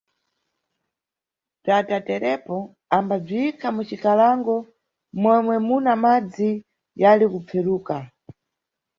[1.61, 2.57] Bzata terepo
[2.97, 4.55] ambaziyikha mucikalango
[5.21, 6.51] momwe muna madzi
[7.01, 7.95] yali kupferuka.